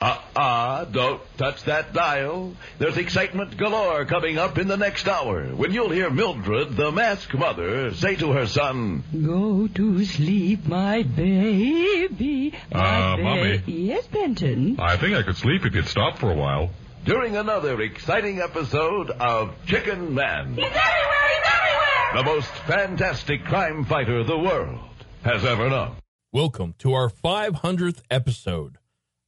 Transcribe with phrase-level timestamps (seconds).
[0.00, 2.54] Uh-uh, don't touch that dial.
[2.78, 7.34] There's excitement galore coming up in the next hour when you'll hear Mildred, the mask
[7.34, 12.54] mother, say to her son, Go to sleep, my baby.
[12.72, 13.62] My Uh, Mommy.
[13.66, 14.78] Yes, Benton.
[14.78, 16.70] I think I could sleep if you'd stop for a while.
[17.04, 21.28] during another exciting episode of Chicken Man, He's everywhere!
[21.28, 22.14] He's everywhere!
[22.14, 24.78] the most fantastic crime fighter the world
[25.24, 25.96] has ever known.
[26.32, 28.77] Welcome to our 500th episode.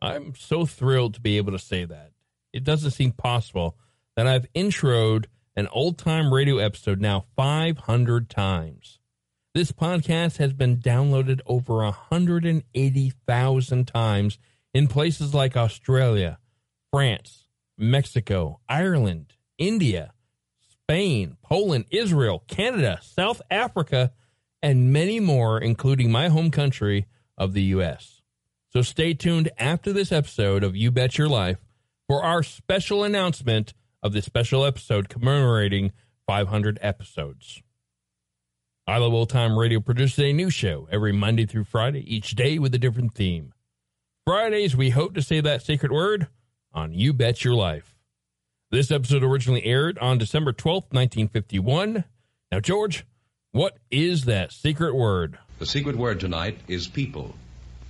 [0.03, 2.13] I'm so thrilled to be able to say that.
[2.53, 3.77] It doesn't seem possible
[4.17, 8.99] that I've introed an old time radio episode now 500 times.
[9.55, 14.39] This podcast has been downloaded over 180,000 times
[14.73, 16.39] in places like Australia,
[16.93, 20.13] France, Mexico, Ireland, India,
[20.71, 24.13] Spain, Poland, Israel, Canada, South Africa,
[24.63, 27.07] and many more, including my home country
[27.37, 28.20] of the U.S.
[28.73, 31.59] So stay tuned after this episode of You Bet Your Life
[32.07, 35.91] for our special announcement of this special episode commemorating
[36.29, 37.63] 500 episodes.
[38.87, 42.61] I Love Old Time Radio produces a new show every Monday through Friday, each day
[42.61, 43.53] with a different theme.
[44.25, 46.29] Fridays, we hope to say that sacred word
[46.73, 47.97] on You Bet Your Life.
[48.71, 52.05] This episode originally aired on December 12th, 1951.
[52.53, 53.05] Now, George,
[53.51, 55.41] what is that secret word?
[55.59, 57.35] The secret word tonight is people.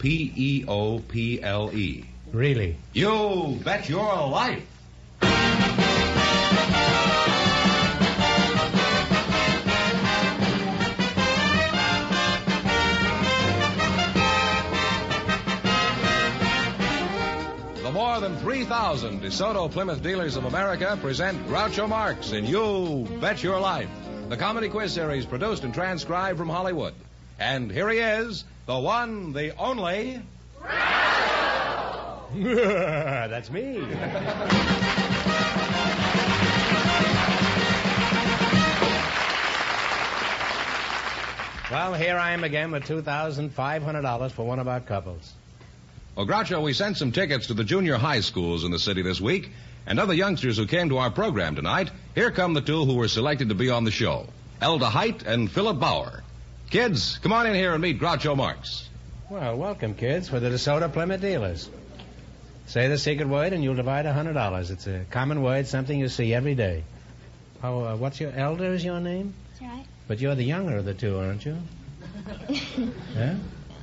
[0.00, 2.06] P E O P L E.
[2.33, 2.75] Really?
[2.94, 4.66] You bet your life.
[17.83, 23.43] The more than 3,000 DeSoto Plymouth dealers of America present Groucho Marx in You Bet
[23.43, 23.91] Your Life,
[24.31, 26.94] the comedy quiz series produced and transcribed from Hollywood.
[27.41, 30.21] And here he is, the one, the only.
[32.34, 33.81] That's me.
[41.71, 45.33] well, here I am again with $2,500 for one of our couples.
[46.15, 49.19] Well, Groucho, we sent some tickets to the junior high schools in the city this
[49.19, 49.49] week,
[49.87, 51.91] and other youngsters who came to our program tonight.
[52.15, 54.27] Here come the two who were selected to be on the show
[54.61, 56.22] Elda Height and Philip Bauer.
[56.70, 58.88] Kids, come on in here and meet Groucho Marx.
[59.28, 61.69] Well, welcome, kids, for the DeSoto Plymouth dealers.
[62.66, 64.70] Say the secret word and you'll divide a $100.
[64.70, 66.84] It's a common word, something you see every day.
[67.64, 69.34] Oh, uh, what's your elder is your name?
[69.48, 69.84] That's right.
[70.06, 71.56] But you're the younger of the two, aren't you?
[73.16, 73.34] Yeah?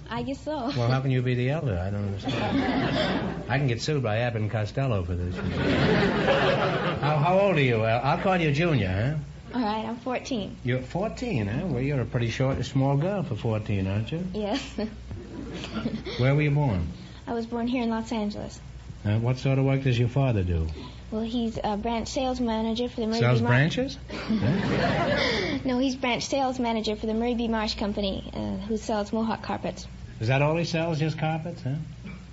[0.09, 0.71] I guess so.
[0.77, 1.77] Well, how can you be the elder?
[1.77, 3.43] I don't understand.
[3.49, 5.35] I can get sued by Abbott and Costello for this.
[7.01, 7.81] how, how old are you?
[7.81, 8.87] Uh, I'll call you Junior,
[9.17, 9.23] huh?
[9.53, 10.57] All right, I'm 14.
[10.63, 11.65] You're 14, huh?
[11.67, 14.25] Well, you're a pretty short, small girl for 14, aren't you?
[14.33, 14.61] Yes.
[16.19, 16.87] Where were you born?
[17.25, 18.59] I was born here in Los Angeles.
[19.05, 20.67] Uh, what sort of work does your father do?
[21.11, 23.45] Well, he's a branch sales manager for the Murray Sells B.
[23.45, 23.75] Marsh.
[23.75, 23.97] branches?
[25.65, 27.47] No, he's branch sales manager for the Murray B.
[27.47, 29.85] Marsh Company, uh, who sells Mohawk carpets.
[30.21, 31.75] Is that all he sells, just carpets, huh?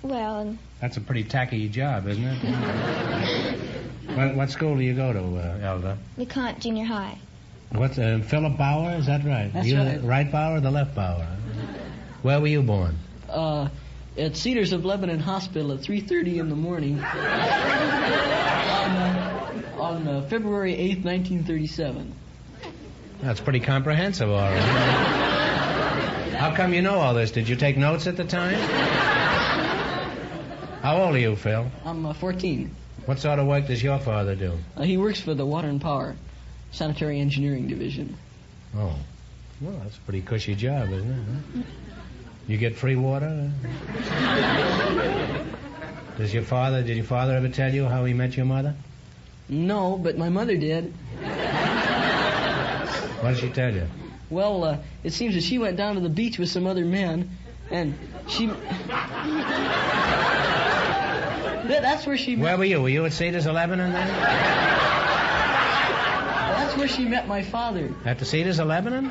[0.03, 3.59] Well, and That's a pretty tacky job, isn't it?
[4.13, 5.97] what, what school do you go to, uh, Elda?
[6.17, 7.17] LeConte Junior High.
[7.71, 8.95] What's uh, Philip Bauer?
[8.95, 9.51] Is that right?
[9.51, 10.01] That's you right.
[10.01, 11.27] the right Bauer or the left Bauer?
[12.21, 12.97] Where were you born?
[13.29, 13.69] Uh,
[14.17, 17.03] at Cedars of Lebanon Hospital at 3.30 in the morning on,
[18.95, 22.13] uh, on uh, February 8th, 1937.
[23.21, 24.61] That's pretty comprehensive, all right.
[26.35, 27.31] How come you know all this?
[27.31, 28.55] Did you take notes at the time?
[30.81, 31.69] How old are you, Phil?
[31.83, 32.75] I'm uh, 14.
[33.05, 34.57] What sort of work does your father do?
[34.75, 36.15] Uh, he works for the Water and Power
[36.71, 38.17] Sanitary Engineering Division.
[38.75, 38.95] Oh.
[39.61, 41.25] Well, that's a pretty cushy job, isn't it?
[41.55, 41.61] Huh?
[42.47, 43.51] You get free water?
[46.17, 48.75] Does your father, did your father ever tell you how he met your mother?
[49.49, 50.93] No, but my mother did.
[53.21, 53.87] What did she tell you?
[54.29, 57.29] Well, uh, it seems that she went down to the beach with some other men,
[57.69, 57.97] and
[58.27, 58.47] she.
[61.67, 62.43] That- That's where she met.
[62.43, 62.81] Where were you?
[62.81, 64.07] Were you at Cedars of Lebanon then?
[66.55, 67.93] That's where she met my father.
[68.05, 69.05] At the Cedars of Lebanon?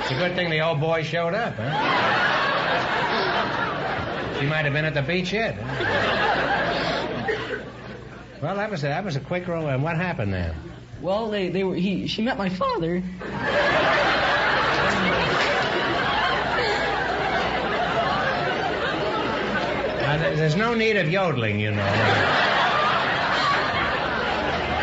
[0.00, 1.96] It's a good thing the old boy showed up, huh?
[4.40, 5.54] She might have been at the beach yet.
[5.56, 5.84] Huh?
[8.42, 9.66] Well, that was a, that was a quick roll.
[9.68, 10.54] And what happened then?
[11.02, 13.02] Well, they, they were he she met my father.
[20.00, 21.86] Now, there- there's no need of yodeling, you know.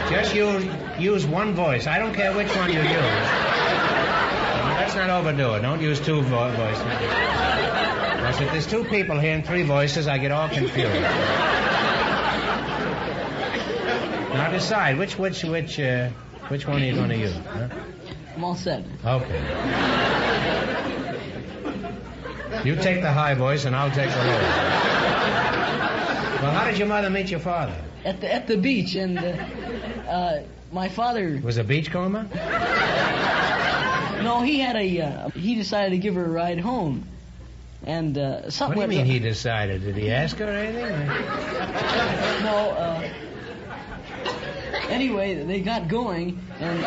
[0.10, 0.64] Just use,
[1.00, 1.88] use one voice.
[1.88, 3.28] I don't care which one you use.
[4.78, 5.62] Let's not overdo it.
[5.62, 6.84] Don't use two vo- voices.
[6.84, 11.02] Because if there's two people here and three voices, I get all confused.
[14.34, 16.10] Now decide which which which uh,
[16.50, 17.36] which one are you going to use?
[17.36, 17.68] Huh?
[18.36, 18.84] I'm all set.
[19.04, 19.42] Okay.
[22.64, 25.47] You take the high voice and I'll take the low.
[26.42, 27.76] Well, how did your mother meet your father?
[28.06, 29.22] At the at the beach, and uh,
[30.10, 31.42] uh, my father.
[31.44, 32.28] Was a beachcomber?
[34.24, 35.02] No, he had a.
[35.02, 37.08] Uh, he decided to give her a ride home,
[37.86, 39.84] and uh, What do you mean he decided?
[39.84, 41.08] Did he ask her or anything?
[42.44, 42.72] No.
[42.78, 43.10] Uh,
[44.90, 46.84] anyway, they got going, and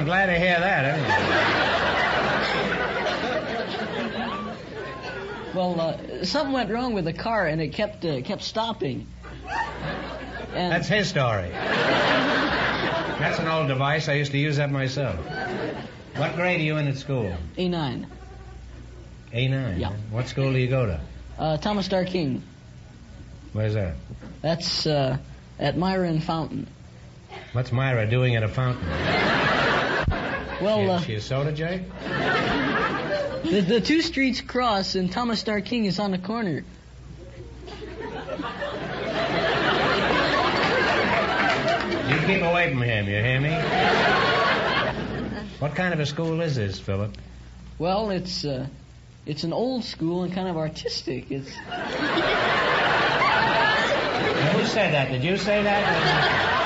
[0.00, 0.96] I'm glad to hear that.
[5.54, 9.06] well, uh, something went wrong with the car, and it kept uh, kept stopping.
[10.54, 11.50] And That's his story.
[11.50, 14.08] That's an old device.
[14.08, 15.16] I used to use that myself.
[16.16, 17.36] What grade are you in at school?
[17.58, 18.06] A9.
[19.34, 19.78] A9.
[19.78, 19.92] Yeah.
[20.10, 20.98] What school do you go to?
[21.38, 22.42] Uh, Thomas Starr King.
[23.52, 23.96] Where's that?
[24.40, 25.18] That's uh,
[25.58, 26.68] at Myra and Fountain.
[27.52, 28.88] What's Myra doing at a fountain?
[30.60, 31.82] Well, Is uh, she a soda jake?
[33.44, 36.64] the, the two streets cross, and Thomas Starr King is on the corner.
[42.10, 43.52] You keep away from him, you hear me?
[45.60, 47.16] What kind of a school is this, Philip?
[47.78, 48.66] Well, it's uh,
[49.24, 51.30] it's an old school and kind of artistic.
[51.30, 51.74] It's Now,
[54.52, 55.10] who said that?
[55.10, 56.56] Did you say that?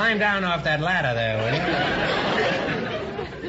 [0.00, 1.52] Climb down off that ladder there, will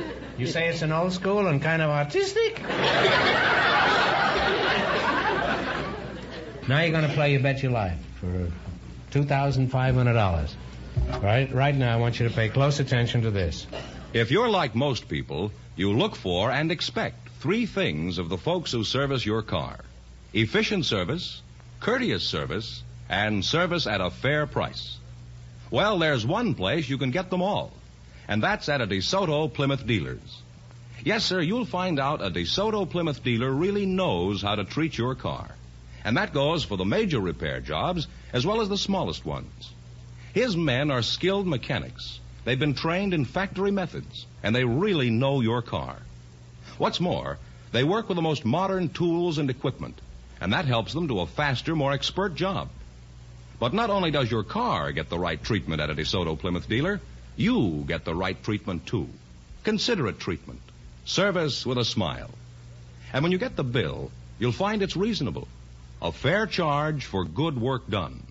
[0.03, 0.45] you?
[0.45, 2.61] You say it's an old school and kind of artistic?
[6.67, 8.51] Now you're going to play You Bet Your Life for
[9.11, 10.53] $2,500.
[11.23, 13.65] Right, right now, I want you to pay close attention to this.
[14.11, 18.73] If you're like most people, you look for and expect three things of the folks
[18.73, 19.79] who service your car
[20.33, 21.41] efficient service,
[21.79, 24.97] courteous service, and service at a fair price.
[25.71, 27.71] Well, there's one place you can get them all,
[28.27, 30.41] and that's at a DeSoto Plymouth Dealers.
[31.05, 35.15] Yes, sir, you'll find out a DeSoto Plymouth dealer really knows how to treat your
[35.15, 35.49] car.
[36.03, 39.71] And that goes for the major repair jobs as well as the smallest ones.
[40.33, 42.19] His men are skilled mechanics.
[42.43, 45.99] They've been trained in factory methods, and they really know your car.
[46.79, 47.37] What's more,
[47.71, 50.01] they work with the most modern tools and equipment,
[50.41, 52.67] and that helps them do a faster, more expert job.
[53.61, 56.99] But not only does your car get the right treatment at a DeSoto Plymouth dealer,
[57.35, 59.07] you get the right treatment too.
[59.63, 60.61] Considerate treatment.
[61.05, 62.31] Service with a smile.
[63.13, 65.47] And when you get the bill, you'll find it's reasonable.
[66.01, 68.23] A fair charge for good work done.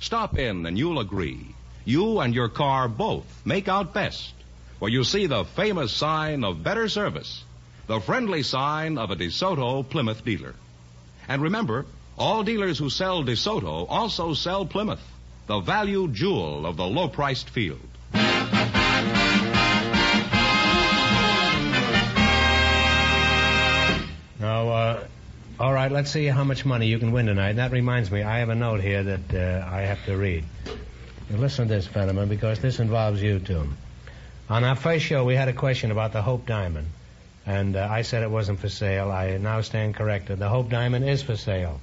[0.00, 1.54] Stop in and you'll agree.
[1.86, 4.34] You and your car both make out best.
[4.80, 7.42] Where you see the famous sign of better service.
[7.86, 10.54] The friendly sign of a DeSoto Plymouth dealer.
[11.26, 11.86] And remember,
[12.18, 15.02] all dealers who sell DeSoto also sell Plymouth,
[15.46, 17.80] the value jewel of the low priced field.
[24.42, 25.06] Now, uh,
[25.60, 27.54] all right, let's see how much money you can win tonight.
[27.54, 30.44] That reminds me, I have a note here that uh, I have to read.
[31.30, 33.68] Now, listen to this, Fenneman, because this involves you too.
[34.50, 36.88] On our first show, we had a question about the Hope Diamond.
[37.46, 39.10] And uh, I said it wasn't for sale.
[39.10, 40.38] I now stand corrected.
[40.38, 41.80] The Hope Diamond is for sale.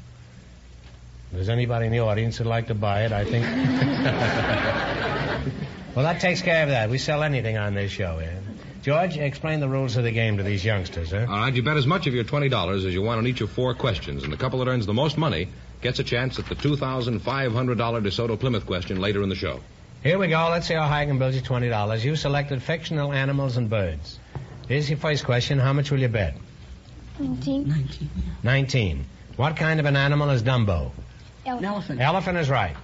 [1.29, 3.45] If there's anybody in the audience who'd like to buy it, I think.
[5.95, 6.89] well, that takes care of that.
[6.89, 8.39] We sell anything on this show, yeah.
[8.81, 11.25] George, explain the rules of the game to these youngsters, huh?
[11.29, 13.51] All right, you bet as much of your $20 as you want on each of
[13.51, 15.49] four questions, and the couple that earns the most money
[15.81, 19.59] gets a chance at the $2,500 DeSoto Plymouth question later in the show.
[20.01, 20.47] Here we go.
[20.49, 22.05] Let's see how high I can build you twenty dollars.
[22.05, 24.17] You selected fictional animals and birds.
[24.69, 25.59] Here's your first question.
[25.59, 26.37] How much will you bet?
[27.19, 27.75] Nineteen.
[28.41, 29.03] Nineteen.
[29.35, 30.91] What kind of an animal is Dumbo?
[31.45, 31.99] An elephant.
[32.01, 32.75] Elephant is right.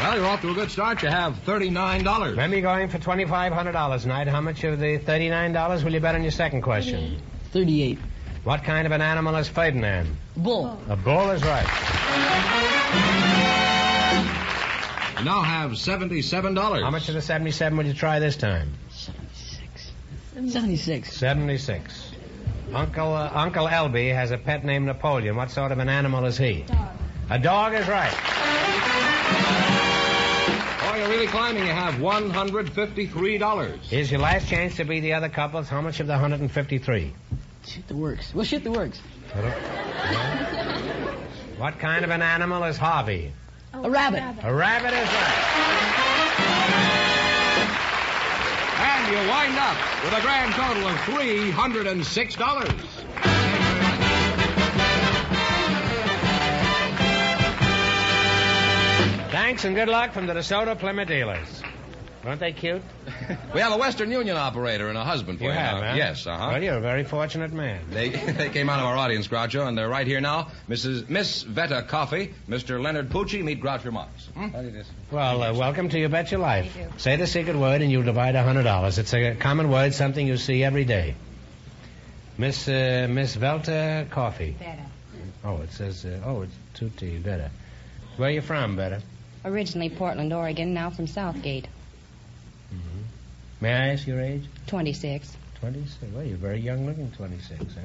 [0.00, 1.02] Well, you're off to a good start.
[1.02, 2.30] You have $39.
[2.30, 4.28] Remember, you're going for twenty-five hundred dollars tonight.
[4.28, 7.20] How much of the thirty-nine dollars will you bet on your second question?
[7.52, 7.98] 38.
[8.44, 10.16] What kind of an animal is Ferdinand?
[10.36, 10.78] Bull.
[10.88, 11.66] A bull is right.
[15.18, 16.82] You now have $77.
[16.82, 18.72] How much of the seventy-seven will you try this time?
[20.48, 21.14] 76.
[21.14, 22.09] Seventy-six.
[22.74, 25.36] Uncle uh, Uncle Elby has a pet named Napoleon.
[25.36, 26.62] What sort of an animal is he?
[26.62, 26.88] Dog.
[27.30, 28.12] A dog is right.
[30.82, 31.64] Oh, you're really climbing.
[31.66, 33.78] You have $153.
[33.82, 35.68] Here's your last chance to be the other couples.
[35.68, 37.12] How much of the 153?
[37.66, 38.34] Shit the works.
[38.34, 39.00] Well, shit the works.
[41.58, 43.32] What kind of an animal is Harvey?
[43.74, 44.22] Oh, A rabbit.
[44.42, 47.06] A rabbit is right.
[49.10, 52.70] You wind up with a grand total of $306.
[59.32, 61.60] Thanks and good luck from the DeSoto Plymouth dealers.
[62.24, 62.82] Weren't they cute?
[63.54, 65.90] We have a Western Union operator and a husband for You you, have, now.
[65.90, 65.96] huh?
[65.96, 66.48] Yes, uh-huh.
[66.52, 67.80] Well, you're a very fortunate man.
[67.90, 68.08] They
[68.38, 70.48] they came out of our audience, Groucho, and they're right here now.
[70.68, 71.08] Mrs.
[71.08, 72.80] Miss Vetta Coffee, Mr.
[72.82, 74.26] Leonard Pucci, meet Groucho Marx.
[74.34, 74.48] Hmm?
[75.10, 76.76] Well, uh, welcome to You Bet Your Life.
[76.98, 78.98] Say the secret word and you'll divide a hundred dollars.
[78.98, 81.14] It's a common word, something you see every day.
[82.38, 84.56] Miss uh, Miss Velta Coffee.
[84.58, 84.82] Better.
[85.44, 86.04] Oh, it says.
[86.04, 87.50] Uh, oh, it's Tutti Betta.
[88.16, 89.00] Where are you from, Betta?
[89.44, 91.66] Originally Portland, Oregon, now from Southgate.
[93.60, 94.44] May I ask your age?
[94.66, 95.36] 26.
[95.60, 96.12] Twenty-six.
[96.14, 97.10] Well, you're very young looking.
[97.10, 97.80] Twenty-six, huh?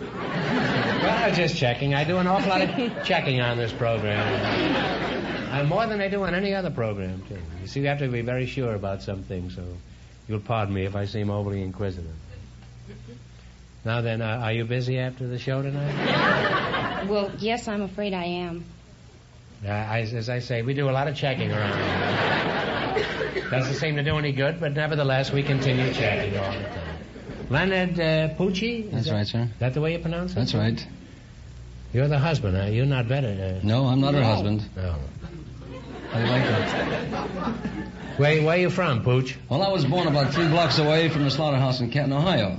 [0.00, 1.94] Well, just checking.
[1.94, 2.68] I do an awful lot of
[3.04, 5.50] checking on this program.
[5.50, 7.38] Uh, more than I do on any other program, too.
[7.62, 9.64] You see, you have to be very sure about some things, so
[10.26, 12.14] you'll pardon me if I seem overly inquisitive.
[13.84, 16.74] Now then, uh, are you busy after the show tonight?
[17.08, 18.64] Well, yes, I'm afraid I am.
[19.64, 21.76] Uh, I, as I say, we do a lot of checking around
[23.34, 23.50] here.
[23.50, 26.98] Doesn't seem to do any good, but nevertheless, we continue checking all the time.
[27.50, 28.90] Leonard uh, Pucci?
[28.90, 29.42] That's that- right, sir.
[29.42, 30.34] Is that the way you pronounce it?
[30.36, 30.86] That's right.
[31.92, 32.64] You're the husband, huh?
[32.66, 33.28] You're not better.
[33.60, 34.68] Uh, No, I'm not her husband.
[34.76, 34.96] no.
[36.12, 37.54] Do you like that?
[38.18, 39.36] Where, where you from, Pooch?
[39.48, 42.56] Well, I was born about three blocks away from the slaughterhouse in Canton, Ohio.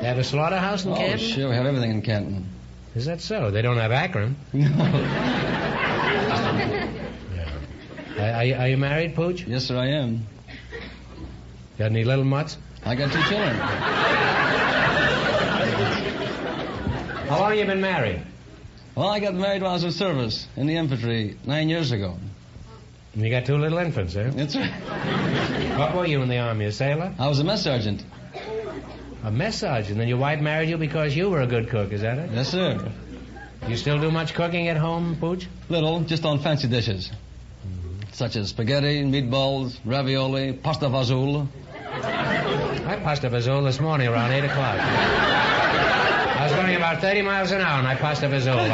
[0.00, 1.14] They have a slaughterhouse in oh, Canton?
[1.20, 1.48] Oh, sure.
[1.50, 2.48] We have everything in Canton.
[2.94, 3.50] Is that so?
[3.50, 4.36] They don't have Akron.
[4.54, 5.55] Uh,
[8.32, 9.46] are, you, are you married, Pooch?
[9.46, 10.26] yes, sir, I am.
[11.78, 12.56] Got any little mutts?
[12.84, 13.56] I got two children.
[17.26, 18.22] How long have you been married?
[18.94, 22.16] Well, I got married while I was in service in the infantry nine years ago.
[23.14, 24.30] And you got two little infants, eh?
[24.30, 25.78] That's right.
[25.78, 27.14] What were you in the army, a sailor?
[27.18, 28.04] I was a mess sergeant.
[29.24, 29.98] A mess sergeant.
[29.98, 32.30] Then your wife married you because you were a good cook, is that it?
[32.32, 32.92] Yes, sir.
[33.66, 35.48] You still do much cooking at home, Pooch?
[35.68, 37.10] Little, just on fancy dishes.
[38.16, 41.46] Such as spaghetti, meatballs, ravioli, pasta fazool.
[41.92, 44.78] I passed a Vazole this morning around 8 o'clock.
[44.80, 48.70] I was going about 30 miles an hour and I passed a Vazole.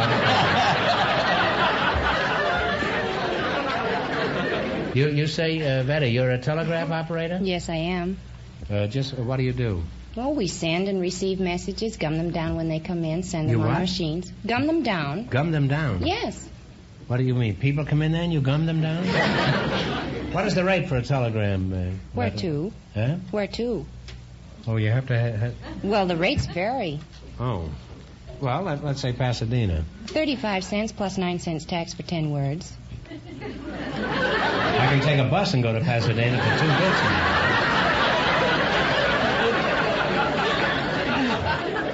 [4.95, 7.41] you, you say, uh, Vetta, you're a telegraph operator?
[7.43, 8.19] Yes, I am.
[8.71, 9.83] Uh, just, uh, what do you do?
[10.15, 13.57] Well, we send and receive messages, gum them down when they come in, send them
[13.57, 13.81] You on what?
[13.81, 14.33] machines.
[14.47, 15.27] Gum them down.
[15.27, 16.07] Gum them down?
[16.07, 16.49] Yes.
[17.13, 17.57] What do you mean?
[17.57, 19.05] People come in there and you gum them down?
[20.33, 21.71] what is the rate for a telegram?
[21.71, 22.73] Uh, Where to?
[22.95, 23.17] Huh?
[23.31, 23.85] Where to?
[24.67, 25.53] Oh, you have to ha- ha-
[25.83, 27.01] Well, the rates vary.
[27.39, 27.69] Oh.
[28.41, 29.85] Well, let, let's say Pasadena.
[30.07, 32.73] 35 cents plus 9 cents tax for 10 words.
[33.11, 33.15] I
[34.89, 36.69] can take a bus and go to Pasadena for two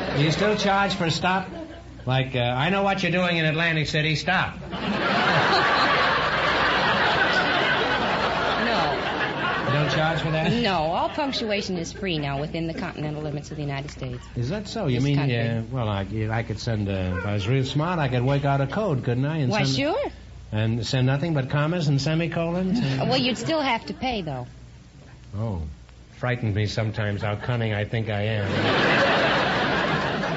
[0.06, 0.16] bits.
[0.16, 1.48] Do you still charge for a stop?
[2.08, 4.16] Like, uh, I know what you're doing in Atlantic City.
[4.16, 4.54] Stop.
[8.64, 9.77] No.
[9.88, 10.52] Don't charge for that?
[10.52, 14.22] No, all punctuation is free now within the continental limits of the United States.
[14.36, 14.86] Is that so?
[14.86, 15.40] You This mean, country.
[15.40, 18.44] uh, well, I, I could send, uh, if I was real smart, I could work
[18.44, 19.38] out a code, couldn't I?
[19.38, 20.10] And Why, send- sure.
[20.52, 22.78] And send nothing but commas and semicolons?
[22.80, 24.46] And- Well, you'd still have to pay, though.
[25.36, 25.62] Oh,
[26.16, 28.46] frightened me sometimes how cunning I think I am.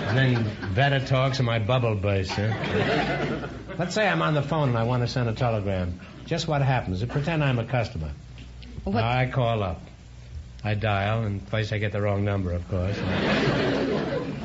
[0.09, 0.43] and then
[0.73, 2.33] Veta talks and my bubble bursts.
[2.35, 3.47] Huh?
[3.77, 5.99] Let's say I'm on the phone and I want to send a telegram.
[6.25, 7.03] Just what happens?
[7.05, 8.11] Pretend I'm a customer.
[8.83, 9.81] What- I call up.
[10.63, 12.95] I dial, and twice I get the wrong number, of course.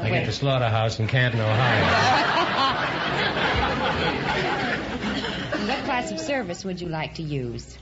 [0.00, 2.22] I get the slaughterhouse in Canton, Ohio.
[5.66, 7.76] What class of service would you like to use?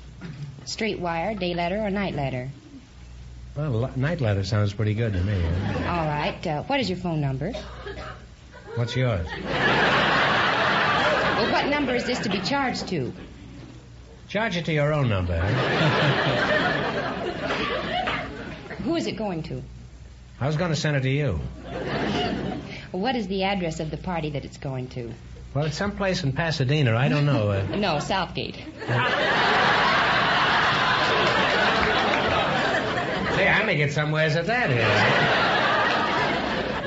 [0.65, 2.49] Straight wire, day letter, or night letter?
[3.57, 5.39] Well, night letter sounds pretty good to me.
[5.43, 5.91] huh?
[5.91, 6.47] All right.
[6.47, 7.53] Uh, what is your phone number?
[8.75, 9.27] What's yours?
[11.37, 13.13] Well, what number is this to be charged to?
[14.35, 15.39] Charge it to your own number.
[15.39, 15.47] huh?
[18.83, 19.63] Who is it going to?
[20.41, 21.39] I was going to send it to you.
[22.91, 25.13] What is the address of the party that it's going to?
[25.55, 26.97] Well, it's someplace in Pasadena.
[26.97, 27.51] I don't know.
[27.53, 28.57] Uh, No, Southgate.
[28.57, 28.63] See,
[33.47, 34.83] I may get somewheres at that here.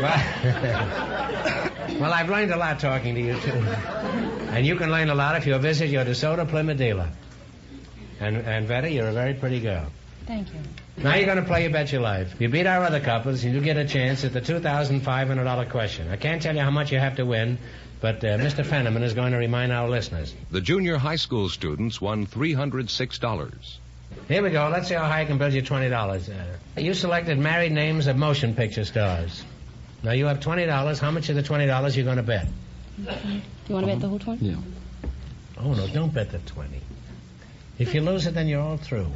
[0.02, 3.52] well, well, I've learned a lot talking to you, too.
[4.52, 7.10] And you can learn a lot if you'll visit your DeSoto Plymouth dealer.
[8.20, 9.88] And, and Vetta, you're a very pretty girl.
[10.26, 10.60] Thank you.
[10.98, 12.36] Now you're going to play You Bet Your Life.
[12.40, 16.10] You beat our other couples, and you get a chance at the $2,500 question.
[16.10, 17.58] I can't tell you how much you have to win,
[18.02, 18.66] but uh, Mr.
[18.66, 20.34] Fenneman is going to remind our listeners.
[20.52, 23.78] The junior high school students won $306.
[24.28, 24.70] Here we go.
[24.72, 26.30] Let's see how high I can build you twenty dollars.
[26.30, 26.44] Uh,
[26.82, 29.44] you selected married names of motion picture stars.
[30.02, 31.00] Now you have twenty dollars.
[31.00, 32.48] How much of the twenty dollars you going to bet?
[32.98, 33.12] Do
[33.68, 34.48] you want to bet the whole twenty?
[34.50, 34.56] Yeah.
[35.60, 36.82] Oh no, don't bet the twenty.
[37.80, 39.08] If you lose it, then you're all through.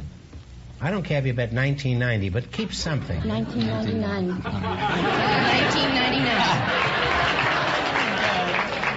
[0.80, 3.20] I don't care if you bet nineteen ninety, but keep something.
[3.28, 4.28] 1999.
[4.28, 4.42] 1999.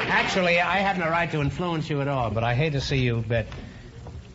[0.08, 2.98] Actually, I have no right to influence you at all, but I hate to see
[2.98, 3.48] you bet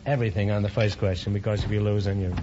[0.05, 2.35] everything on the first question because if you lose, then you're.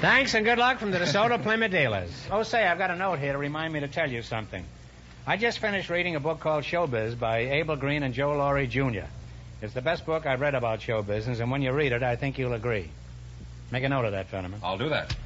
[0.00, 2.12] Thanks and good luck from the DeSoto Plymouth dealers.
[2.30, 4.64] Oh, say, I've got a note here to remind me to tell you something.
[5.26, 9.06] I just finished reading a book called Showbiz by Abel Green and Joe Laurie Jr.
[9.62, 12.14] It's the best book I've read about show business, and when you read it, I
[12.14, 12.88] think you'll agree.
[13.72, 14.60] Make a note of that, Fenneman.
[14.62, 15.16] I'll do that.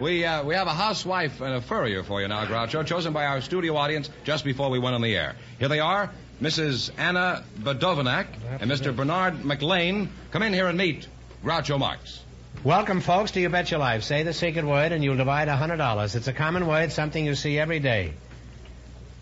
[0.00, 3.26] We, uh, we have a housewife and a furrier for you now, Groucho, chosen by
[3.26, 5.36] our studio audience just before we went on the air.
[5.60, 6.10] Here they are,
[6.42, 6.90] Mrs.
[6.98, 8.26] Anna Badovanak
[8.60, 8.94] and Mr.
[8.94, 10.10] Bernard McLean.
[10.32, 11.06] Come in here and meet
[11.44, 12.20] Groucho Marx.
[12.64, 14.02] Welcome, folks, to You Bet Your Life.
[14.02, 16.16] Say the secret word, and you'll divide a $100.
[16.16, 18.14] It's a common word, something you see every day.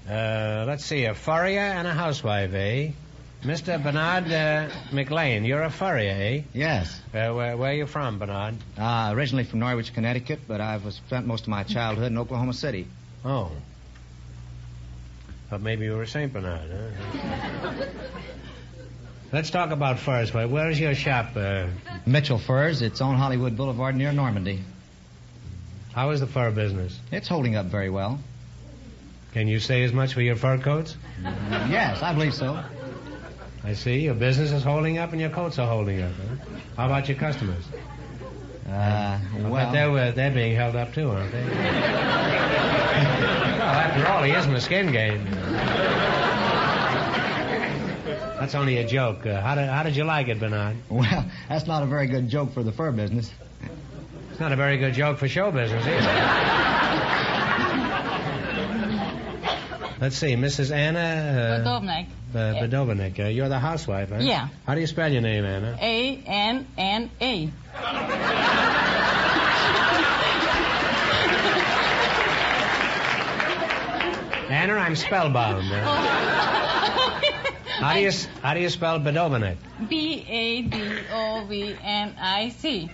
[0.08, 2.92] Uh, let's see, a furrier and a housewife, eh?
[3.42, 3.83] Mr.
[3.83, 6.42] Bernard uh, McLean, you're a furrier, eh?
[6.55, 7.00] Yes.
[7.12, 8.55] Uh, where, where are you from, Bernard?
[8.78, 12.87] Uh, originally from Norwich, Connecticut, but I've spent most of my childhood in Oklahoma City.
[13.24, 13.50] Oh.
[15.50, 16.33] But maybe you were St.
[16.33, 17.72] Bernard, huh?
[19.33, 20.33] Let's talk about furs.
[20.33, 21.31] Where- Where's your shop?
[21.35, 21.66] Uh,
[22.07, 22.81] Mitchell Furs.
[22.81, 24.61] It's on Hollywood Boulevard near Normandy.
[25.94, 26.96] how is the fur business?
[27.11, 28.20] It's holding up very well.
[29.33, 30.96] Can you say as much for your fur coats?
[31.22, 32.62] Yes, I believe so.
[33.64, 34.01] I see.
[34.01, 36.12] Your business is holding up and your coats are holding up.
[36.12, 36.37] Huh?
[36.77, 37.64] How about your customers?
[38.68, 41.44] Uh, well, bet they're, uh, they're being held up too, aren't they?
[41.44, 41.55] well,
[43.62, 45.25] after all, he isn't a skin game.
[48.40, 49.25] That's only a joke.
[49.27, 50.77] Uh, how, did, how did you like it, Bernard?
[50.88, 53.31] well, that's not a very good joke for the fur business.
[54.31, 56.01] It's not a very good joke for show business either.
[60.01, 60.72] Let's see, Mrs.
[60.72, 62.09] Anna uh, Badovnik.
[62.35, 63.18] Uh, Badovanek.
[63.18, 64.18] Uh, you're the housewife, huh?
[64.21, 64.49] Yeah.
[64.66, 65.77] How do you spell your name, Anna?
[65.81, 67.51] A N N A.
[74.51, 75.73] Anna, I'm spellbound.
[75.73, 75.85] Uh,
[77.81, 78.11] how do you
[78.42, 79.57] how do you spell Badovanek?
[79.88, 82.90] B A D O V N I C.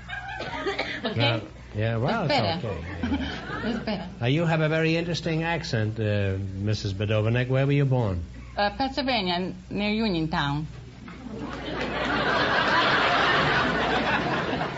[1.05, 1.43] Okay?
[1.77, 2.75] Yeah, well, That's it's better.
[2.75, 3.25] okay.
[3.63, 4.09] That's better.
[4.23, 6.95] Uh, you have a very interesting accent, uh, Mrs.
[6.95, 7.49] Badovanek.
[7.49, 8.23] Where were you born?
[8.59, 10.67] Uh, Pennsylvania, near Uniontown.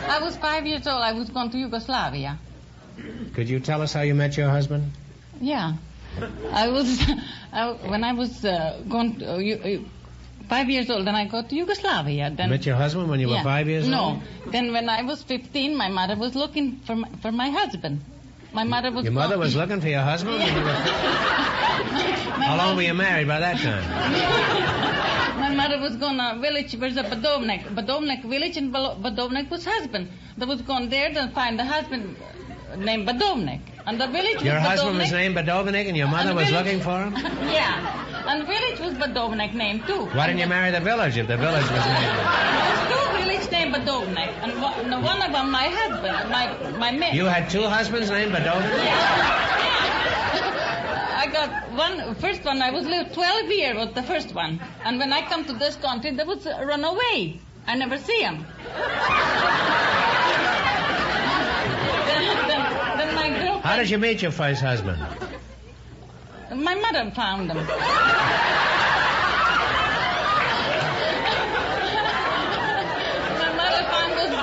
[0.07, 1.01] I was five years old.
[1.03, 2.38] I was going to Yugoslavia.
[3.33, 4.93] Could you tell us how you met your husband?
[5.40, 5.77] Yeah.
[6.53, 7.03] I was,
[7.55, 9.79] I, when I was uh, going to, uh, you, uh,
[10.51, 12.29] five years old, then I go to Yugoslavia.
[12.29, 14.03] You Then met your husband when you were five years no.
[14.03, 14.19] old?
[14.45, 14.53] No.
[14.53, 18.03] Then when I was 15, my mother was looking for my, for my husband.
[18.52, 19.04] My mother was.
[19.04, 20.38] Your mother was looking for your husband?
[20.42, 20.48] you
[22.48, 23.84] How long were you married by that time?
[25.40, 27.62] My mother was going to village, where's a Badovnik?
[27.74, 30.10] Badovnik village, and Badovnik was husband.
[30.36, 32.16] They was going there to find the husband
[32.76, 33.60] named Badovnik.
[33.86, 36.64] And the village Your was husband was named Badovnik and your mother And was village-
[36.66, 37.14] looking for him?
[37.50, 38.26] yeah.
[38.26, 40.06] And village was Badovnik name too.
[40.06, 42.18] Why didn't you marry the village if the village was named?
[43.61, 44.33] Named Badovnik.
[44.42, 47.14] And one, no, one of them my husband, my, my mate.
[47.14, 49.51] You had two husbands named Badovanek?
[51.23, 54.61] I got one, first one, I was lived 12 years with the first one.
[54.85, 57.38] And when I come to this country, they would uh, run away.
[57.66, 58.46] I never see them.
[62.07, 62.62] then, then,
[62.99, 65.07] then my girlfriend, How did you meet your first husband?
[66.55, 67.57] my mother found them.
[67.59, 67.64] my
[73.57, 74.35] mother found this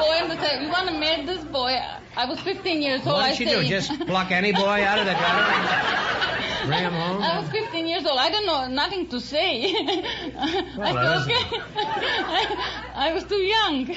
[0.61, 1.77] you want to marry this boy?
[2.15, 3.17] I was 15 years old.
[3.17, 3.67] What did you say, do?
[3.67, 6.03] Just pluck any boy out of the gutter?
[6.67, 7.21] Bring him home?
[7.21, 8.17] I was 15 years old.
[8.19, 9.73] I don't know nothing to say.
[9.73, 11.61] I said, okay.
[11.77, 13.87] I, I was too young.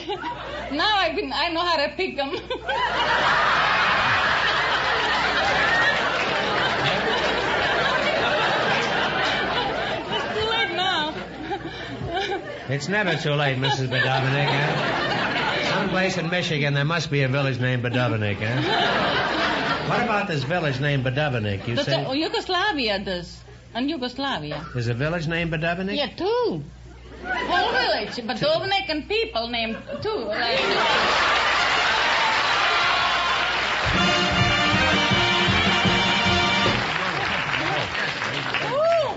[0.76, 2.30] Now I've been, I know how to pick them.
[10.12, 11.14] it's too late now.
[12.68, 13.88] It's never too late, Mrs.
[13.88, 14.99] Badovanek.
[15.80, 18.36] Someplace in Michigan, there must be a village named Badovanek.
[18.36, 19.86] Huh?
[19.88, 21.66] What about this village named Badovanek?
[21.66, 23.40] You say uh, Yugoslavia does.
[23.72, 24.66] And Yugoslavia.
[24.74, 25.96] there's a village named Badovanek?
[25.96, 26.62] Yeah, two.
[27.24, 28.14] Whole village.
[28.26, 30.10] But Dovnik and people named two.
[30.10, 30.60] Like,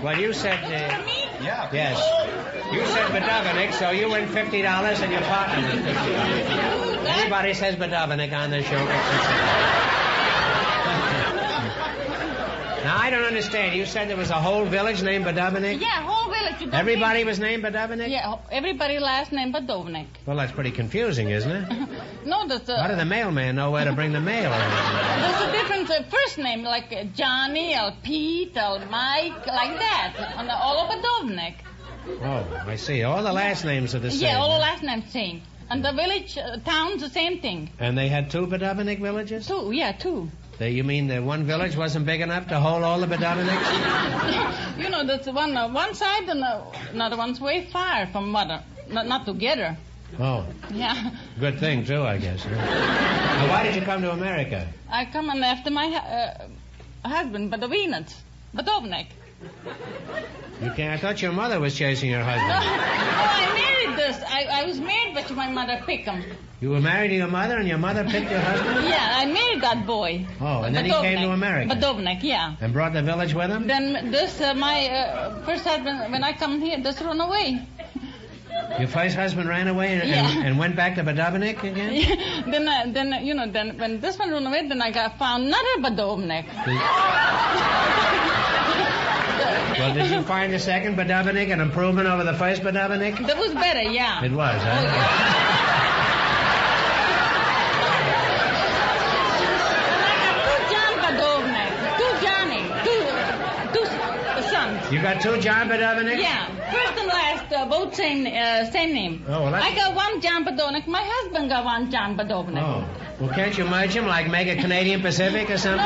[0.02, 0.64] Well, you said.
[0.64, 1.02] Uh,
[1.42, 1.68] yeah.
[1.72, 2.63] Yes.
[2.74, 7.06] You said Badovanek, so you win fifty dollars, and your partner wins fifty dollars.
[7.06, 9.34] Anybody says Badovanek on the show gets fifty.
[12.84, 13.74] Now I don't understand.
[13.74, 15.80] You said there was a whole village named Badovanek.
[15.80, 16.74] yeah, whole village.
[16.74, 18.10] Everybody was named Badovanek.
[18.10, 20.06] Yeah, everybody last name but Dovnik.
[20.26, 21.88] Well, that's pretty confusing, isn't it?
[22.26, 24.50] No, that's How did the mailman know where to bring the mail?
[24.50, 30.14] there's a different uh, first name, like uh, Johnny, or Pete, or Mike, like that.
[30.38, 31.56] And all over Dovnik.
[32.22, 33.02] Oh, I see.
[33.02, 34.20] All the last names are the same.
[34.22, 35.42] Yeah, all the last names same.
[35.70, 37.70] And the village, uh, towns, the same thing.
[37.78, 39.46] And they had two Badovanek villages?
[39.46, 40.30] Two, yeah, two.
[40.58, 44.78] They, you mean the one village wasn't big enough to hold all the Badovaneks?
[44.78, 46.62] you know, that's one uh, one side and uh,
[46.92, 48.62] another one's way far from mother.
[48.88, 49.76] Not, not together.
[50.20, 51.10] Oh, Yeah.
[51.40, 52.44] good thing, too, I guess.
[52.44, 54.68] Now, why did you come to America?
[54.88, 58.12] I come and after my uh, husband, Badovinac.
[58.54, 59.06] Badovnik.
[60.62, 62.48] You can't, I thought your mother was chasing your husband.
[62.48, 64.22] no, I married this.
[64.26, 66.24] I, I was married, but my mother picked him.
[66.60, 68.86] You were married to your mother and your mother picked your husband?
[68.94, 70.26] Yeah, I married that boy.
[70.40, 71.74] Oh, and then he came to America.
[71.74, 72.54] Badovnik, yeah.
[72.60, 73.66] And brought the village with him?
[73.66, 77.60] Then this, uh, my uh, first husband, when I come here, just run away.
[78.78, 80.30] Your first husband ran away and, Yeah.
[80.30, 81.92] and, and went back to Badovnik again?
[82.50, 85.18] then, uh, then uh, you know, then when this one run away, then I got
[85.18, 86.46] found another Badovnik.
[89.78, 93.26] Well, did you find the second Badovanek an improvement over the first Badovanek?
[93.26, 94.24] That was better, yeah.
[94.24, 94.80] It was, huh?
[94.86, 95.94] Oh,
[100.44, 101.70] Two John Badovnik.
[101.98, 102.62] Two Johnny.
[102.84, 103.02] Two,
[103.74, 106.18] two You got two John Badovnik?
[106.20, 109.24] Yeah, first and last, uh, both same uh, same name.
[109.28, 110.86] Oh, well, that's- I got one John Badovnik.
[110.86, 112.62] My husband got one John Badovnik.
[112.62, 112.84] Oh.
[113.20, 115.84] Well, can't you merge them like make a Canadian Pacific or something?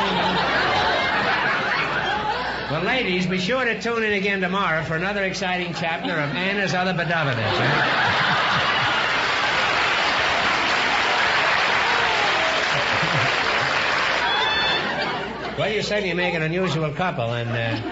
[2.70, 6.74] Well, ladies, be sure to tune in again tomorrow for another exciting chapter of Anna's
[6.74, 7.38] Other Badovnik.
[15.58, 17.90] Well, you said you make an unusual couple, and uh,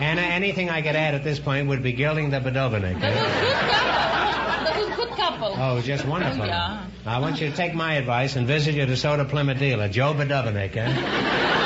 [0.00, 3.00] Anna, anything I could add at this point would be gilding the Badovnik.
[3.00, 5.54] That was a good couple.
[5.56, 6.42] Oh, just wonderful.
[6.42, 6.86] Oh, yeah.
[7.06, 10.76] I want you to take my advice and visit your DeSoto Plymouth dealer, Joe Badovnik,
[10.76, 11.57] eh?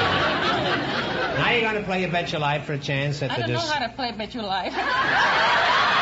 [1.42, 3.44] Now you're going to play You Bet Your Life for a chance at I the
[3.44, 4.74] I don't know how to play Bet Your Life.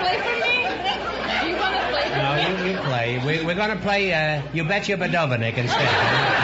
[0.00, 0.54] play for me?
[1.50, 2.42] You want to play for No, me?
[2.68, 3.18] you, you play.
[3.24, 5.80] We, we're going to play uh, You Bet Your Badovnik instead.
[5.80, 6.40] eh?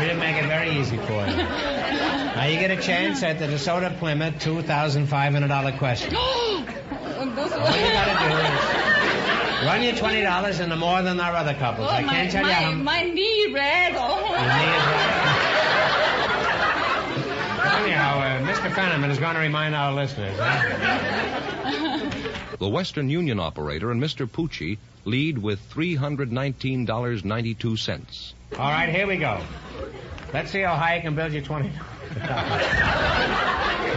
[0.00, 1.36] We'll make it very easy for you.
[1.36, 6.14] Now you get a chance at the DeSoto Plymouth $2,500 question.
[7.36, 11.54] All All you got to do is run your $20 into more than our other
[11.54, 11.88] couples.
[11.90, 13.94] Oh, I my, can't tell my, you how my knee red.
[13.96, 14.34] Oh.
[17.82, 18.70] Anyhow, uh, Mr.
[18.70, 20.36] Fenneman is going to remind our listeners.
[20.38, 22.08] Huh?
[22.58, 24.28] The Western Union operator and Mr.
[24.28, 28.32] Pucci lead with $319.92.
[28.58, 29.40] All right, here we go.
[30.34, 31.68] Let's see how high you can build your 20.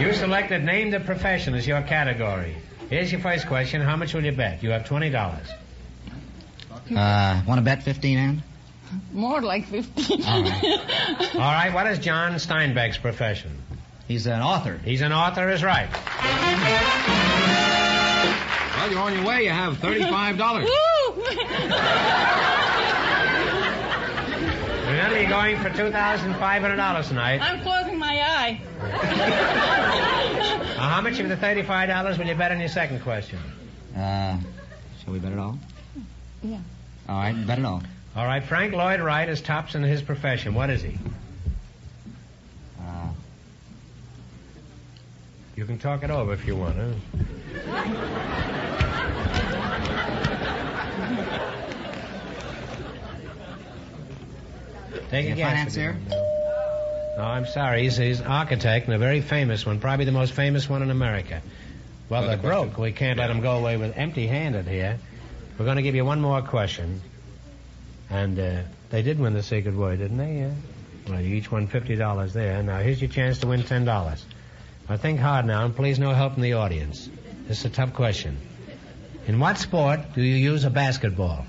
[0.00, 2.54] you selected name the profession as your category.
[2.92, 3.80] Here's your first question.
[3.80, 4.62] How much will you bet?
[4.62, 5.14] You have $20.
[6.94, 8.42] Uh, want to bet 15, Ann?
[9.14, 10.22] More like 15.
[10.22, 10.62] All right.
[11.34, 13.62] All right, what is John Steinbeck's profession?
[14.06, 14.78] He's an author.
[14.84, 15.88] He's an author, is right.
[18.76, 19.44] Well, you're on your way.
[19.44, 20.36] You have $35.
[24.86, 27.40] Remember, you're going for $2,500 tonight.
[27.40, 28.60] I'm closing my eye.
[30.82, 33.38] Now, how much of the $35 will you bet on your second question?
[33.94, 34.36] Uh,
[35.04, 35.56] shall we bet it all?
[36.42, 36.58] Yeah.
[37.08, 37.84] All right, bet it all.
[38.16, 40.54] All right, Frank Lloyd Wright is tops in his profession.
[40.54, 40.98] What is he?
[42.80, 43.10] Uh,
[45.54, 46.74] You can talk it over if you want.
[46.74, 47.92] Huh?
[55.10, 55.50] Take Is a guess.
[55.74, 55.96] financier?
[57.22, 57.84] No, I'm sorry.
[57.84, 60.90] He's, he's an architect and a very famous one, probably the most famous one in
[60.90, 61.40] America.
[62.08, 62.78] Well, Another they're broke.
[62.78, 64.98] We can't let them go away with empty-handed here.
[65.56, 67.00] We're going to give you one more question.
[68.10, 70.38] And uh, they did win the secret word, didn't they?
[70.38, 70.50] Yeah.
[71.08, 72.60] Well, you each won fifty dollars there.
[72.60, 74.24] Now here's your chance to win ten dollars.
[74.88, 77.08] Now think hard now, and please no help from the audience.
[77.46, 78.36] This is a tough question.
[79.28, 81.46] In what sport do you use a basketball?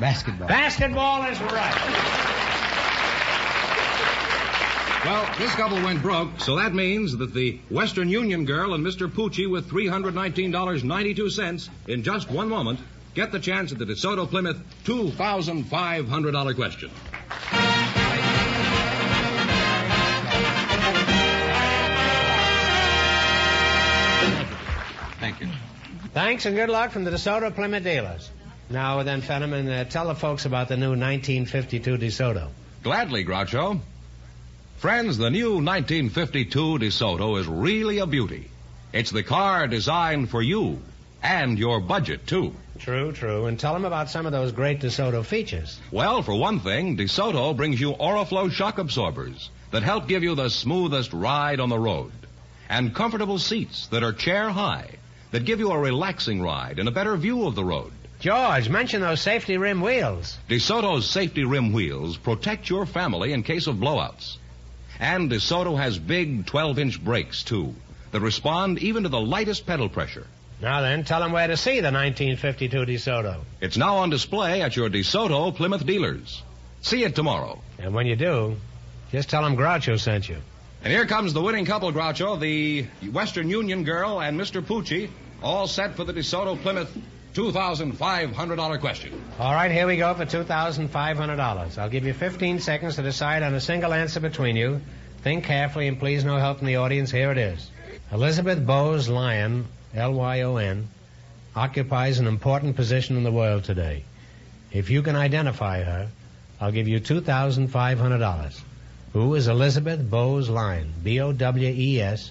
[0.00, 0.48] basketball.
[0.48, 2.45] Basketball is right.
[5.06, 9.08] Well, this couple went broke, so that means that the Western Union girl and Mr.
[9.08, 12.80] Pucci with $319.92 in just one moment
[13.14, 16.90] get the chance at the DeSoto Plymouth $2,500 question.
[25.20, 25.48] Thank you.
[26.14, 28.28] Thanks and good luck from the DeSoto Plymouth dealers.
[28.70, 32.48] Now then, Fenneman, uh, tell the folks about the new 1952 DeSoto.
[32.82, 33.80] Gladly, Groucho.
[34.78, 38.50] Friends, the new 1952 DeSoto is really a beauty.
[38.92, 40.82] It's the car designed for you
[41.22, 42.54] and your budget, too.
[42.78, 43.46] True, true.
[43.46, 45.80] And tell them about some of those great DeSoto features.
[45.90, 50.50] Well, for one thing, DeSoto brings you Oriflow shock absorbers that help give you the
[50.50, 52.12] smoothest ride on the road.
[52.68, 54.90] And comfortable seats that are chair high
[55.30, 57.92] that give you a relaxing ride and a better view of the road.
[58.20, 60.36] George, mention those safety rim wheels.
[60.50, 64.36] DeSoto's safety rim wheels protect your family in case of blowouts.
[64.98, 67.74] And DeSoto has big 12 inch brakes, too,
[68.12, 70.26] that respond even to the lightest pedal pressure.
[70.60, 73.40] Now then, tell them where to see the 1952 DeSoto.
[73.60, 76.42] It's now on display at your DeSoto Plymouth dealers.
[76.80, 77.60] See it tomorrow.
[77.78, 78.56] And when you do,
[79.12, 80.38] just tell them Groucho sent you.
[80.82, 84.62] And here comes the winning couple, Groucho, the Western Union girl and Mr.
[84.62, 85.10] Pucci,
[85.42, 86.96] all set for the DeSoto Plymouth
[87.36, 89.22] $2,500 question.
[89.38, 91.78] All right, here we go for $2,500.
[91.78, 94.80] I'll give you 15 seconds to decide on a single answer between you.
[95.20, 97.10] Think carefully and please no help from the audience.
[97.10, 97.70] Here it is.
[98.10, 100.88] Elizabeth Bowes Lyon, L-Y-O-N,
[101.54, 104.04] occupies an important position in the world today.
[104.72, 106.08] If you can identify her,
[106.58, 108.60] I'll give you $2,500.
[109.12, 110.90] Who is Elizabeth Bowes Lyon?
[111.02, 112.30] B-O-W-E-S,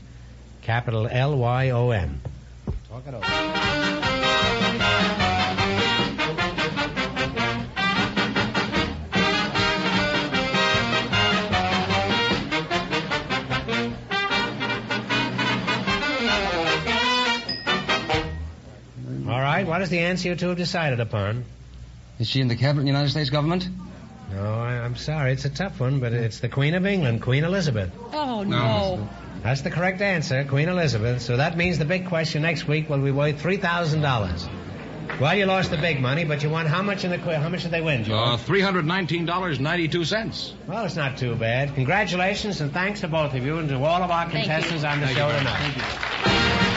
[0.64, 2.22] capital L-Y-O-N.
[2.90, 3.85] Talk it over.
[19.86, 21.46] Is the answer you two have decided upon?
[22.20, 23.68] Is she in the cabinet of the United States government?
[24.34, 25.32] No, I, I'm sorry.
[25.32, 27.92] It's a tough one, but it's the Queen of England, Queen Elizabeth.
[28.14, 29.08] Oh, no.
[29.44, 31.22] That's the correct answer, Queen Elizabeth.
[31.22, 34.48] So that means the big question next week will be worth three thousand dollars.
[35.22, 37.38] Well, you lost the big money, but you won how much in the quiz?
[37.38, 38.28] How much did they win, George?
[38.28, 40.54] Uh, $319.92.
[40.68, 41.76] Well, it's not too bad.
[41.76, 44.40] Congratulations and thanks to both of you and to all of our Thank you.
[44.52, 45.38] contestants on the Thank show you.
[45.38, 46.72] tonight.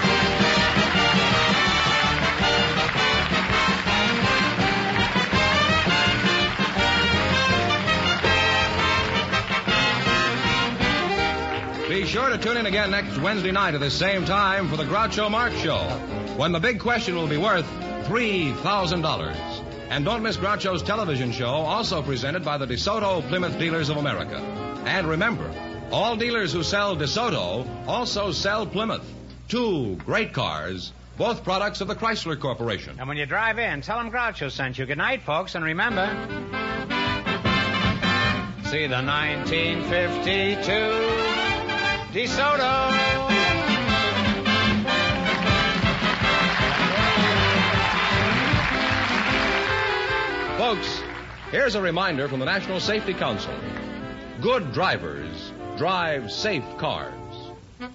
[12.09, 15.31] Sure to tune in again next Wednesday night at the same time for the Groucho
[15.31, 15.77] Marx Show,
[16.39, 17.67] when the big question will be worth
[18.07, 19.37] $3,000.
[19.91, 24.39] And don't miss Groucho's television show, also presented by the DeSoto Plymouth Dealers of America.
[24.87, 25.53] And remember,
[25.91, 29.05] all dealers who sell DeSoto also sell Plymouth.
[29.49, 32.97] Two great cars, both products of the Chrysler Corporation.
[32.99, 34.87] And when you drive in, tell them Groucho sent you.
[34.87, 36.07] Good night, folks, and remember.
[38.65, 41.48] See the 1952
[42.13, 43.29] DeSoto.
[50.57, 51.03] Folks,
[51.51, 53.53] here's a reminder from the National Safety Council.
[54.41, 57.13] Good drivers drive safe cars.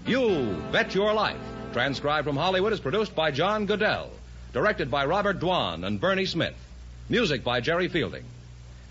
[0.06, 1.36] You Bet Your Life,
[1.73, 4.10] transcribed from Hollywood, is produced by John Guedel,
[4.54, 6.56] directed by Robert Dwan and Bernie Smith,
[7.10, 8.26] music by Jerry Fielding.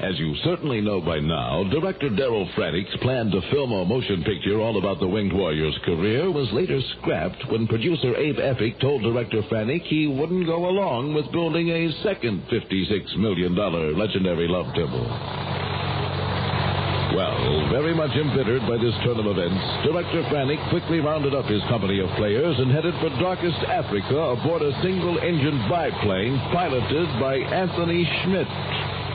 [0.00, 4.60] As you certainly know by now, director Daryl Frannix planned to film a motion picture
[4.60, 9.42] all about the Winged Warrior's career was later scrapped when producer Abe Effick told director
[9.50, 13.54] Franick he wouldn't go along with building a second $56 million
[13.98, 15.50] legendary love temple.
[17.10, 21.62] Well, very much embittered by this turn of events, director Franick quickly rounded up his
[21.68, 28.06] company of players and headed for darkest Africa aboard a single-engine biplane piloted by Anthony
[28.22, 28.46] Schmidt.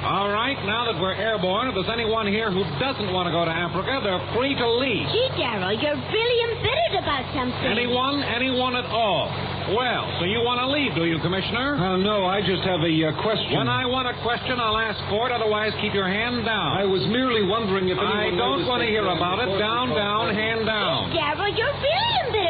[0.05, 3.41] All right, now that we're airborne, if there's anyone here who doesn't want to go
[3.41, 5.01] to Africa, they're free to leave.
[5.09, 7.65] Gee, Daryl, you're really embittered about something.
[7.65, 9.33] Anyone, anyone at all.
[9.73, 11.81] Well, so you want to leave, do you, Commissioner?
[11.81, 13.57] Uh, no, I just have a uh, question.
[13.57, 15.33] When I want a question, I'll ask for it.
[15.33, 16.77] Otherwise, keep your hand down.
[16.77, 18.05] I was merely wondering if anyone.
[18.05, 19.49] I anyone don't want to hear about it.
[19.57, 21.09] Down, down, hand down.
[21.17, 22.05] Daryl, you're really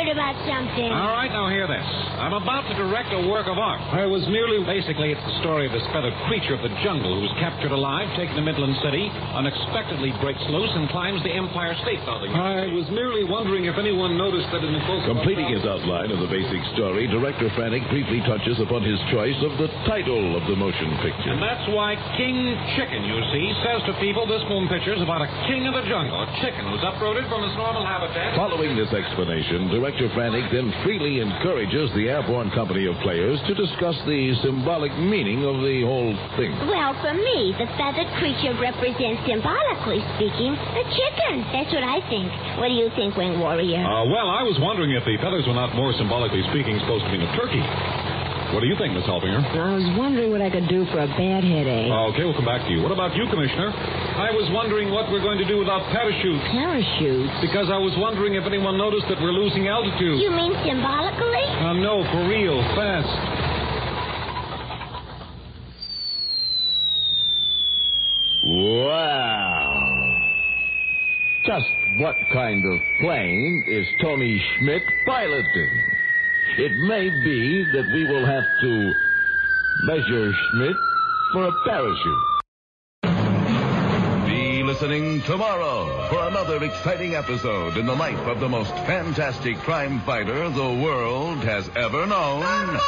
[0.06, 0.92] embittered about something.
[0.94, 1.86] All right, now hear this.
[2.22, 3.82] I'm about to direct a work of art.
[3.94, 4.62] I was merely.
[4.66, 8.36] Basically, it's the story of this feathered creature of the jungle who's captured alive, taken
[8.38, 12.32] to Midland City, unexpectedly breaks loose, and climbs the Empire State Building.
[12.34, 15.06] I was merely wondering if anyone noticed that in the book.
[15.06, 19.58] Completing his outline of the basic story, director Franick briefly touches upon his choice of
[19.58, 21.36] the title of the motion picture.
[21.36, 25.30] And that's why King Chicken, you see, says to people this moon picture's about a
[25.50, 28.34] king of the jungle, a chicken who's uprooted from his normal habitat.
[28.40, 33.96] Following this explanation, director Franick then freely encourages the airborne company of players to discuss
[34.04, 36.52] the symbolic meaning of the whole thing.
[36.68, 41.48] Well, for me, the feathered creature represents, symbolically speaking, a chicken.
[41.56, 42.28] That's what I think.
[42.60, 43.80] What do you think, Wing Warrior?
[43.88, 47.12] Uh, well, I was wondering if the feathers were not more symbolically speaking supposed to
[47.16, 47.64] mean a turkey.
[48.54, 49.42] What do you think, Miss Helfinger?
[49.42, 51.90] I was wondering what I could do for a bad headache.
[52.14, 52.82] Okay, we'll come back to you.
[52.82, 53.74] What about you, Commissioner?
[53.74, 56.46] I was wondering what we're going to do without parachutes.
[56.54, 57.34] Parachutes?
[57.42, 60.22] Because I was wondering if anyone noticed that we're losing altitude.
[60.22, 61.46] You mean symbolically?
[61.58, 63.10] Uh, no, for real, fast.
[68.46, 70.22] Wow.
[71.46, 71.66] just
[71.98, 75.95] what kind of plane is Tony Schmidt piloting?
[76.58, 78.94] It may be that we will have to
[79.84, 80.76] measure Schmidt
[81.34, 82.24] for a parachute.
[84.26, 90.00] Be listening tomorrow for another exciting episode in the life of the most fantastic crime
[90.02, 92.80] fighter the world has ever known.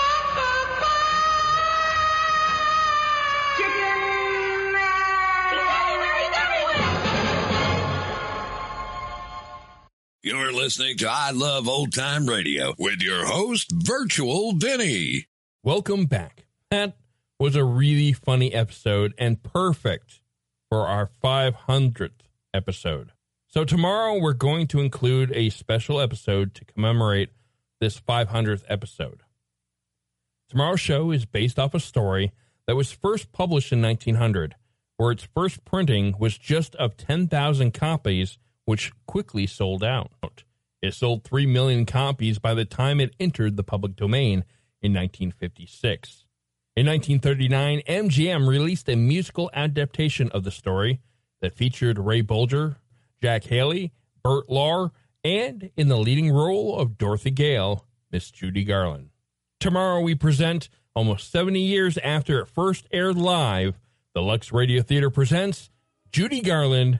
[10.28, 15.28] You're listening to I Love Old Time Radio with your host, Virtual Vinny.
[15.64, 16.48] Welcome back.
[16.70, 16.98] That
[17.40, 20.20] was a really funny episode and perfect
[20.70, 22.10] for our 500th
[22.54, 23.14] episode.
[23.48, 27.30] So, tomorrow we're going to include a special episode to commemorate
[27.80, 29.22] this 500th episode.
[30.50, 32.34] Tomorrow's show is based off a story
[32.66, 34.56] that was first published in 1900,
[34.98, 38.38] where its first printing was just of 10,000 copies,
[38.68, 40.12] which quickly sold out.
[40.82, 44.44] It sold 3 million copies by the time it entered the public domain
[44.82, 46.26] in 1956.
[46.76, 51.00] In 1939, MGM released a musical adaptation of the story
[51.40, 52.76] that featured Ray Bolger,
[53.22, 54.92] Jack Haley, Bert Lahr,
[55.24, 59.12] and in the leading role of Dorothy Gale, Miss Judy Garland.
[59.62, 63.80] Tomorrow we present, almost 70 years after it first aired live,
[64.14, 65.70] the Lux Radio Theater presents
[66.12, 67.00] Judy Garland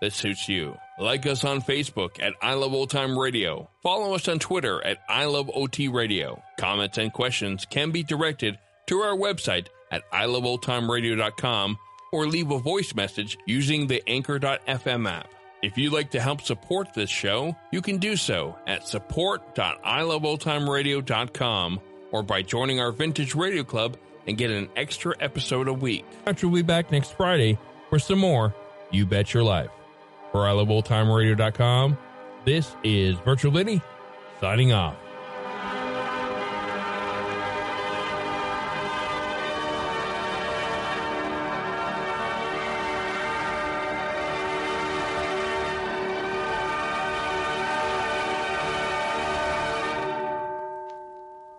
[0.00, 0.76] that suits you.
[0.98, 3.68] Like us on Facebook at I Love Old Time Radio.
[3.82, 6.42] Follow us on Twitter at I Love OT Radio.
[6.58, 11.76] Comments and questions can be directed to our website at iloveoldtimeradio.com
[12.12, 15.28] or leave a voice message using the Anchor.fm app.
[15.62, 21.80] If you'd like to help support this show, you can do so at support.iloveoldtimeradio.com
[22.12, 23.96] or by joining our Vintage Radio Club
[24.26, 26.04] and get an extra episode a week.
[26.42, 27.58] We'll be back next Friday
[27.90, 28.54] for some more
[28.90, 29.70] You Bet Your Life.
[30.32, 31.98] For iloveoldtimeradio.com,
[32.44, 33.80] this is Virtual Vinny
[34.40, 34.96] signing off.